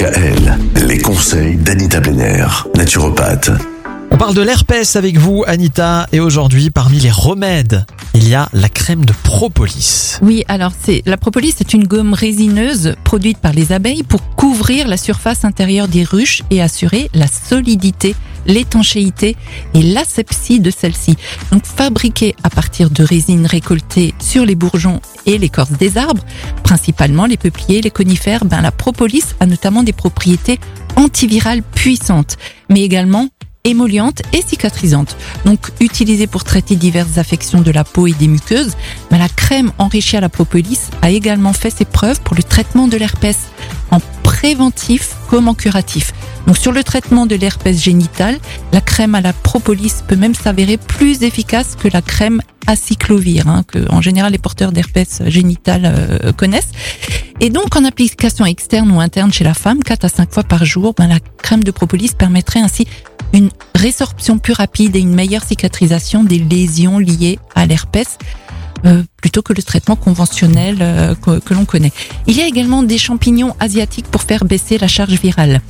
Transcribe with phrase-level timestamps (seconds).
[0.00, 0.56] DKL,
[0.86, 3.50] les conseils d'Anita Benner, naturopathe.
[4.10, 7.84] On parle de l'herpès avec vous, Anita, et aujourd'hui, parmi les remèdes,
[8.14, 10.16] il y a la crème de propolis.
[10.22, 14.88] Oui, alors c'est la propolis c'est une gomme résineuse produite par les abeilles pour couvrir
[14.88, 18.14] la surface intérieure des ruches et assurer la solidité,
[18.46, 19.36] l'étanchéité
[19.74, 21.16] et l'asepsie de celle-ci.
[21.52, 26.24] Donc fabriquée à partir de résines récoltées sur les bourgeons et l'écorce des arbres,
[26.62, 30.58] principalement les peupliers, les conifères, ben la propolis a notamment des propriétés
[30.96, 32.36] antivirales puissantes,
[32.68, 33.28] mais également
[33.64, 35.16] émolliente et cicatrisante.
[35.44, 38.74] Donc utilisée pour traiter diverses affections de la peau et des muqueuses,
[39.10, 42.88] mais la crème enrichie à la propolis a également fait ses preuves pour le traitement
[42.88, 43.36] de l'herpès
[43.90, 46.12] en préventif comme en curatif.
[46.46, 48.38] Donc sur le traitement de l'herpès génital,
[48.72, 53.62] la crème à la propolis peut même s'avérer plus efficace que la crème acyclovir, hein,
[53.66, 56.72] que en général les porteurs d'herpès génital euh, connaissent.
[57.40, 60.64] Et donc en application externe ou interne chez la femme, 4 à 5 fois par
[60.64, 62.86] jour, ben, la crème de propolis permettrait ainsi
[63.32, 68.18] une résorption plus rapide et une meilleure cicatrisation des lésions liées à l'herpès.
[68.86, 71.92] Euh, plutôt que le traitement conventionnel euh, que, que l'on connaît.
[72.26, 75.60] Il y a également des champignons asiatiques pour faire baisser la charge virale.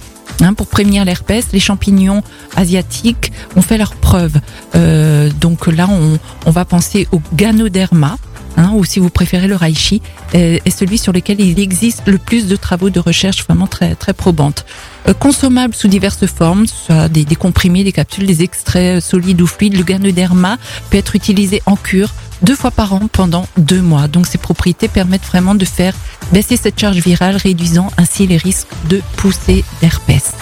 [0.41, 2.23] Hein, pour prévenir l'herpès, les champignons
[2.57, 4.41] asiatiques ont fait leur preuve.
[4.77, 8.17] Euh, donc là, on, on va penser au Ganoderma,
[8.57, 10.01] hein, ou si vous préférez le reishi,
[10.33, 13.97] est, est celui sur lequel il existe le plus de travaux de recherche vraiment très
[13.97, 14.65] très probantes.
[15.09, 19.43] Euh, consommable sous diverses formes, soit des, des comprimés, des capsules, des extraits euh, solides
[19.43, 20.59] ou fluides, le Ganoderma
[20.91, 24.09] peut être utilisé en cure deux fois par an pendant deux mois.
[24.09, 25.95] Donc ces propriétés permettent vraiment de faire
[26.33, 30.33] baisser cette charge virale, réduisant ainsi les risques de poussée d'herpès.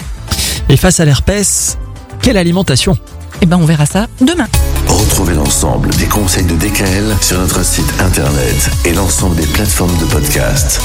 [0.69, 1.77] Et face à l'herpès,
[2.21, 2.97] quelle alimentation?
[3.41, 4.47] Eh ben on verra ça demain.
[4.87, 10.05] Retrouvez l'ensemble des conseils de DKL sur notre site internet et l'ensemble des plateformes de
[10.05, 10.81] podcast.